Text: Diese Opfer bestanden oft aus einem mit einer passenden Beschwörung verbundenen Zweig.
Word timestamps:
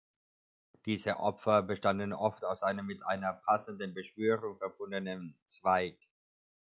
Diese 0.87 1.17
Opfer 1.19 1.61
bestanden 1.61 2.11
oft 2.11 2.43
aus 2.43 2.63
einem 2.63 2.87
mit 2.87 3.03
einer 3.05 3.33
passenden 3.33 3.93
Beschwörung 3.93 4.57
verbundenen 4.57 5.37
Zweig. 5.47 5.95